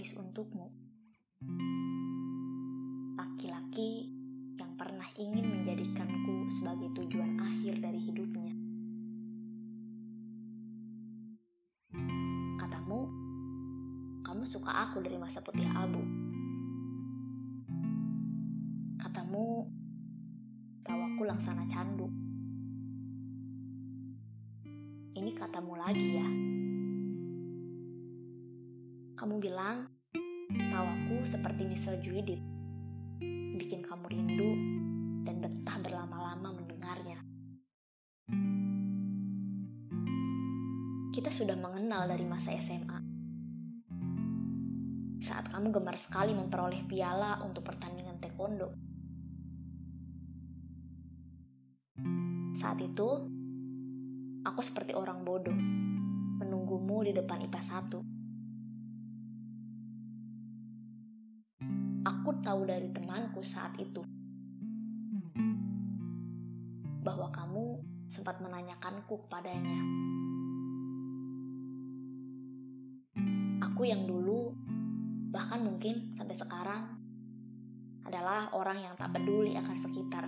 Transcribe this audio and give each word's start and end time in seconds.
tulis 0.00 0.16
untukmu. 0.16 0.72
Laki-laki 3.20 4.08
yang 4.56 4.72
pernah 4.80 5.04
ingin 5.12 5.44
menjadikanku 5.44 6.48
sebagai 6.48 6.88
tujuan 6.96 7.36
akhir 7.36 7.84
dari 7.84 8.00
hidupnya. 8.08 8.56
Katamu, 12.64 13.12
kamu 14.24 14.42
suka 14.48 14.72
aku 14.88 15.04
dari 15.04 15.20
masa 15.20 15.44
putih 15.44 15.68
abu. 15.68 16.00
Katamu, 19.04 19.68
tawaku 20.80 21.28
laksana 21.28 21.68
candu. 21.68 22.08
Ini 25.12 25.36
katamu 25.36 25.76
lagi 25.76 26.08
ya. 26.16 26.28
Kamu 29.20 29.36
bilang, 29.36 29.84
tawaku 30.72 31.28
seperti 31.28 31.68
misal 31.68 32.00
Juidit, 32.00 32.40
bikin 33.52 33.84
kamu 33.84 34.08
rindu 34.08 34.50
dan 35.28 35.44
betah 35.44 35.76
berlama-lama 35.76 36.56
mendengarnya. 36.56 37.20
Kita 41.12 41.28
sudah 41.28 41.52
mengenal 41.52 42.08
dari 42.08 42.24
masa 42.24 42.56
SMA. 42.64 42.96
Saat 45.20 45.52
kamu 45.52 45.68
gemar 45.68 46.00
sekali 46.00 46.32
memperoleh 46.32 46.80
piala 46.88 47.44
untuk 47.44 47.68
pertandingan 47.68 48.24
taekwondo. 48.24 48.72
Saat 52.56 52.80
itu, 52.80 53.08
aku 54.48 54.60
seperti 54.64 54.96
orang 54.96 55.20
bodoh, 55.28 55.60
menunggumu 56.40 57.04
di 57.04 57.12
depan 57.12 57.44
IPA 57.44 57.60
1 58.00 58.19
tahu 62.50 62.66
dari 62.66 62.90
temanku 62.90 63.46
saat 63.46 63.78
itu 63.78 64.02
bahwa 67.06 67.30
kamu 67.30 67.78
sempat 68.10 68.42
menanyakanku 68.42 69.22
kepadanya. 69.22 69.78
Aku 73.70 73.86
yang 73.86 74.02
dulu, 74.02 74.50
bahkan 75.30 75.62
mungkin 75.62 76.10
sampai 76.18 76.34
sekarang, 76.34 76.82
adalah 78.02 78.50
orang 78.50 78.82
yang 78.82 78.98
tak 78.98 79.14
peduli 79.14 79.54
akan 79.54 79.76
sekitar. 79.78 80.26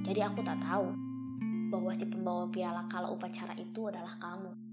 Jadi 0.00 0.20
aku 0.24 0.40
tak 0.40 0.64
tahu 0.64 0.96
bahwa 1.68 1.92
si 1.92 2.08
pembawa 2.08 2.48
piala 2.48 2.88
kala 2.88 3.12
upacara 3.12 3.52
itu 3.60 3.84
adalah 3.84 4.16
kamu. 4.16 4.69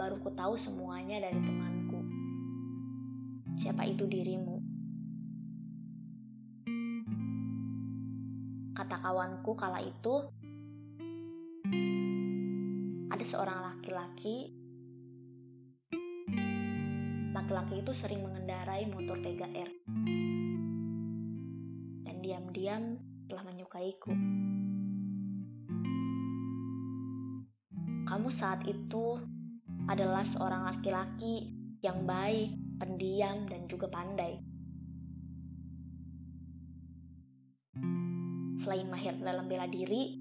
Baru 0.00 0.16
ku 0.16 0.32
tahu 0.32 0.56
semuanya 0.56 1.20
dari 1.20 1.36
temanku. 1.44 2.00
Siapa 3.60 3.84
itu 3.84 4.08
dirimu? 4.08 4.56
Kata 8.72 8.96
kawanku 8.96 9.52
kala 9.60 9.84
itu, 9.84 10.24
ada 13.12 13.24
seorang 13.28 13.60
laki-laki. 13.60 14.56
Laki-laki 17.36 17.84
itu 17.84 17.92
sering 17.92 18.24
mengendarai 18.24 18.88
motor 18.88 19.20
Vega 19.20 19.52
R. 19.52 19.68
Dan 22.08 22.16
diam-diam 22.24 22.96
telah 23.28 23.44
menyukaiku. 23.44 24.16
Kamu 28.08 28.28
saat 28.32 28.64
itu 28.64 29.20
adalah 29.90 30.22
seorang 30.22 30.70
laki-laki 30.70 31.50
yang 31.82 32.06
baik, 32.06 32.78
pendiam, 32.78 33.50
dan 33.50 33.66
juga 33.66 33.90
pandai. 33.90 34.38
Selain 38.54 38.86
mahir 38.86 39.18
dalam 39.18 39.50
bela 39.50 39.66
diri, 39.66 40.14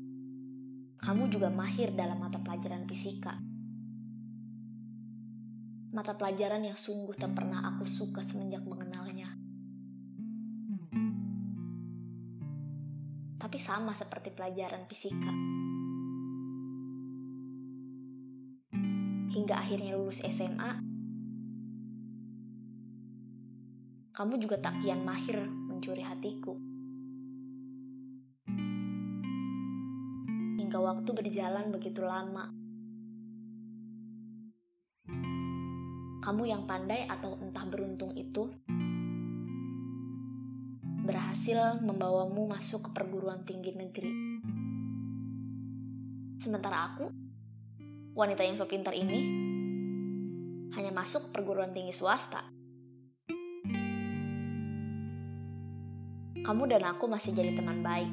kamu 0.98 1.30
juga 1.30 1.54
mahir 1.54 1.94
dalam 1.94 2.18
mata 2.18 2.42
pelajaran 2.42 2.90
fisika. 2.90 3.38
Mata 5.94 6.18
pelajaran 6.18 6.66
yang 6.66 6.78
sungguh 6.80 7.14
tak 7.14 7.38
pernah 7.38 7.62
aku 7.70 7.86
suka 7.86 8.26
semenjak 8.26 8.66
mengenalnya. 8.66 9.30
Tapi 13.38 13.58
sama 13.62 13.94
seperti 13.94 14.34
pelajaran 14.34 14.90
fisika 14.90 15.59
hingga 19.40 19.56
akhirnya 19.56 19.96
lulus 19.96 20.20
SMA, 20.20 20.72
kamu 24.12 24.36
juga 24.36 24.60
tak 24.60 24.84
kian 24.84 25.08
mahir 25.08 25.40
mencuri 25.48 26.04
hatiku. 26.04 26.60
Hingga 30.60 30.76
waktu 30.76 31.10
berjalan 31.16 31.72
begitu 31.72 32.04
lama, 32.04 32.52
kamu 36.20 36.44
yang 36.44 36.68
pandai 36.68 37.08
atau 37.08 37.40
entah 37.40 37.64
beruntung 37.64 38.12
itu 38.20 38.52
berhasil 41.08 41.80
membawamu 41.80 42.44
masuk 42.44 42.92
ke 42.92 43.02
perguruan 43.02 43.48
tinggi 43.48 43.72
negeri. 43.72 44.12
Sementara 46.44 46.92
aku 46.92 47.29
wanita 48.20 48.44
yang 48.44 48.60
so 48.60 48.68
pintar 48.68 48.92
ini 48.92 49.24
hanya 50.76 50.92
masuk 50.92 51.32
perguruan 51.32 51.72
tinggi 51.72 51.96
swasta. 51.96 52.44
Kamu 56.44 56.64
dan 56.68 56.84
aku 56.84 57.08
masih 57.08 57.32
jadi 57.32 57.56
teman 57.56 57.80
baik. 57.80 58.12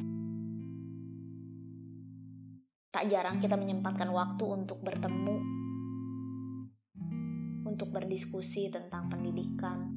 Tak 2.94 3.10
jarang 3.10 3.42
kita 3.42 3.58
menyempatkan 3.58 4.08
waktu 4.14 4.44
untuk 4.46 4.78
bertemu, 4.80 5.36
untuk 7.66 7.90
berdiskusi 7.90 8.70
tentang 8.70 9.10
pendidikan, 9.10 9.90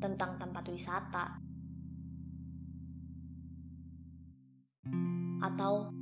tentang 0.00 0.40
tempat 0.40 0.64
wisata, 0.72 1.26
atau 5.42 6.01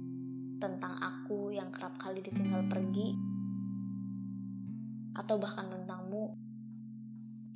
tentang 0.60 0.92
aku 1.00 1.48
yang 1.56 1.72
kerap 1.72 1.96
kali 1.96 2.20
ditinggal 2.20 2.68
pergi, 2.68 3.16
atau 5.16 5.40
bahkan 5.40 5.72
tentangmu 5.72 6.36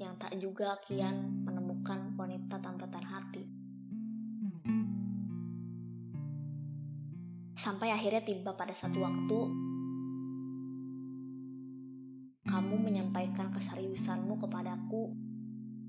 yang 0.01 0.17
tak 0.17 0.35
juga 0.41 0.75
kian 0.89 1.45
menemukan 1.45 2.17
wanita 2.17 2.59
tampatan 2.59 3.05
hati. 3.05 3.45
Sampai 7.55 7.93
akhirnya 7.95 8.25
tiba 8.25 8.57
pada 8.57 8.73
satu 8.73 8.99
waktu, 9.05 9.41
kamu 12.45 12.75
menyampaikan 12.77 13.53
keseriusanmu 13.53 14.37
kepadaku 14.41 15.13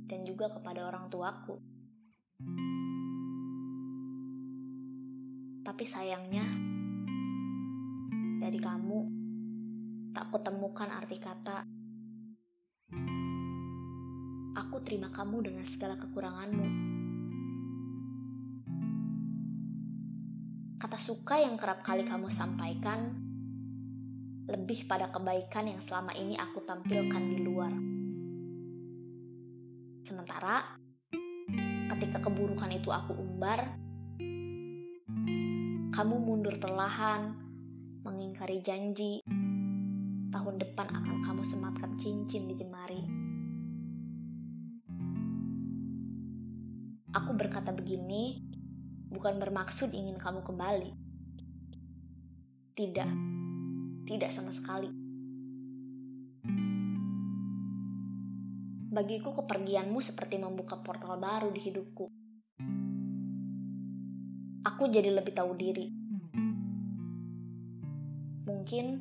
dan 0.06 0.24
juga 0.28 0.52
kepada 0.52 0.88
orang 0.88 1.10
tuaku. 1.10 1.60
Tapi 5.66 5.84
sayangnya, 5.84 6.75
dari 8.46 8.62
kamu, 8.62 9.00
tak 10.14 10.30
kutemukan 10.30 10.86
arti 10.94 11.18
kata. 11.18 11.66
Aku 14.54 14.86
terima 14.86 15.10
kamu 15.10 15.50
dengan 15.50 15.66
segala 15.66 15.98
kekuranganmu. 15.98 16.68
Kata 20.78 20.98
suka 21.02 21.42
yang 21.42 21.58
kerap 21.58 21.82
kali 21.82 22.06
kamu 22.06 22.30
sampaikan 22.30 23.18
lebih 24.46 24.86
pada 24.86 25.10
kebaikan 25.10 25.66
yang 25.66 25.82
selama 25.82 26.14
ini 26.14 26.38
aku 26.38 26.62
tampilkan 26.62 27.24
di 27.34 27.42
luar. 27.42 27.74
Sementara 30.06 30.78
ketika 31.98 32.22
keburukan 32.22 32.70
itu 32.70 32.94
aku 32.94 33.18
umbar, 33.18 33.74
kamu 35.98 36.16
mundur 36.22 36.62
perlahan 36.62 37.45
mengingkari 38.06 38.62
janji 38.62 39.18
tahun 40.30 40.62
depan 40.62 40.86
akan 40.94 41.26
kamu 41.26 41.42
sematkan 41.42 41.98
cincin 41.98 42.46
di 42.46 42.54
jemari. 42.54 43.02
Aku 47.18 47.34
berkata 47.34 47.74
begini 47.74 48.46
bukan 49.10 49.42
bermaksud 49.42 49.90
ingin 49.90 50.22
kamu 50.22 50.46
kembali. 50.46 50.94
Tidak, 52.78 53.10
tidak 54.06 54.30
sama 54.30 54.54
sekali. 54.54 54.94
Bagiku 58.94 59.34
kepergianmu 59.34 59.98
seperti 59.98 60.38
membuka 60.38 60.78
portal 60.86 61.18
baru 61.18 61.50
di 61.50 61.58
hidupku. 61.58 62.06
Aku 64.62 64.94
jadi 64.94 65.10
lebih 65.10 65.34
tahu 65.34 65.58
diri 65.58 66.05
mungkin 68.66 68.98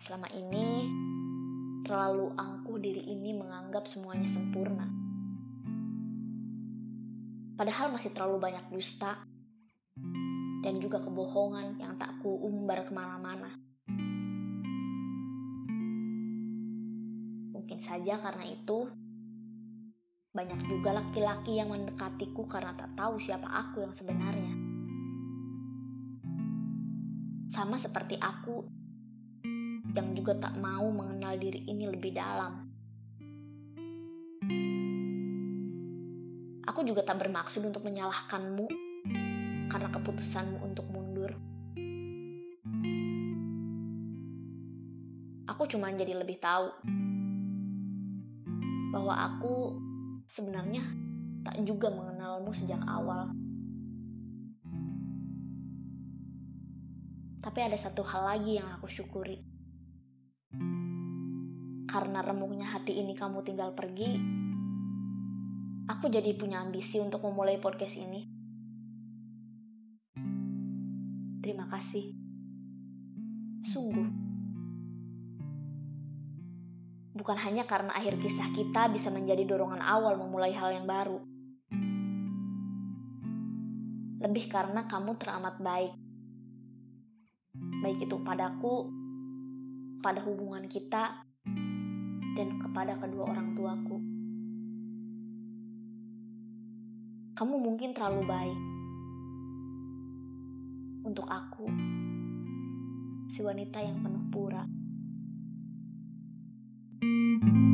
selama 0.00 0.24
ini 0.32 0.88
terlalu 1.84 2.32
angkuh 2.32 2.80
diri 2.80 3.12
ini 3.12 3.36
menganggap 3.36 3.84
semuanya 3.84 4.24
sempurna. 4.24 4.88
Padahal 7.60 7.92
masih 7.92 8.16
terlalu 8.16 8.40
banyak 8.40 8.64
dusta 8.72 9.20
dan 10.64 10.80
juga 10.80 10.96
kebohongan 11.04 11.76
yang 11.76 12.00
tak 12.00 12.16
ku 12.24 12.40
umbar 12.40 12.88
ke 12.88 12.96
mana-mana. 12.96 13.52
Mungkin 17.52 17.84
saja 17.84 18.16
karena 18.16 18.48
itu, 18.48 18.88
banyak 20.32 20.72
juga 20.72 21.04
laki-laki 21.04 21.60
yang 21.60 21.68
mendekatiku 21.68 22.48
karena 22.48 22.72
tak 22.72 22.96
tahu 22.96 23.20
siapa 23.20 23.44
aku 23.44 23.84
yang 23.84 23.92
sebenarnya. 23.92 24.63
Sama 27.54 27.78
seperti 27.78 28.18
aku 28.18 28.66
yang 29.94 30.10
juga 30.18 30.34
tak 30.42 30.58
mau 30.58 30.90
mengenal 30.90 31.38
diri 31.38 31.62
ini 31.70 31.86
lebih 31.86 32.10
dalam. 32.10 32.66
Aku 36.66 36.82
juga 36.82 37.06
tak 37.06 37.22
bermaksud 37.22 37.62
untuk 37.62 37.86
menyalahkanmu 37.86 38.66
karena 39.70 39.86
keputusanmu 39.86 40.66
untuk 40.66 40.90
mundur. 40.90 41.30
Aku 45.46 45.70
cuma 45.70 45.94
jadi 45.94 46.18
lebih 46.18 46.42
tahu 46.42 46.74
bahwa 48.90 49.14
aku 49.14 49.78
sebenarnya 50.26 50.82
tak 51.46 51.62
juga 51.62 51.86
mengenalmu 51.94 52.50
sejak 52.50 52.82
awal. 52.82 53.30
Tapi 57.44 57.60
ada 57.60 57.76
satu 57.76 58.00
hal 58.00 58.24
lagi 58.24 58.56
yang 58.56 58.72
aku 58.72 58.88
syukuri. 58.88 59.36
Karena 61.84 62.24
remuknya 62.24 62.64
hati 62.64 62.96
ini 62.96 63.12
kamu 63.12 63.44
tinggal 63.44 63.76
pergi, 63.76 64.16
aku 65.84 66.08
jadi 66.08 66.32
punya 66.40 66.64
ambisi 66.64 67.04
untuk 67.04 67.20
memulai 67.20 67.60
podcast 67.60 68.00
ini. 68.00 68.24
Terima 71.44 71.68
kasih. 71.68 72.16
Sungguh. 73.68 74.08
Bukan 77.12 77.36
hanya 77.44 77.68
karena 77.68 77.92
akhir 77.92 78.24
kisah 78.24 78.56
kita 78.56 78.88
bisa 78.88 79.12
menjadi 79.12 79.44
dorongan 79.44 79.84
awal 79.84 80.16
memulai 80.16 80.56
hal 80.56 80.72
yang 80.72 80.88
baru. 80.88 81.20
Lebih 84.24 84.48
karena 84.48 84.88
kamu 84.88 85.20
teramat 85.20 85.60
baik 85.60 85.92
baik 87.84 88.08
itu 88.08 88.16
padaku, 88.24 88.88
pada 90.00 90.24
hubungan 90.24 90.64
kita, 90.64 91.20
dan 92.32 92.48
kepada 92.56 92.96
kedua 92.96 93.28
orang 93.28 93.52
tuaku. 93.52 94.00
Kamu 97.36 97.60
mungkin 97.60 97.92
terlalu 97.92 98.24
baik 98.24 98.60
untuk 101.04 101.28
aku, 101.28 101.68
si 103.28 103.44
wanita 103.44 103.84
yang 103.84 104.00
penuh 104.00 104.24
pura. 104.32 104.64
thank 107.04 107.44
you 107.44 107.73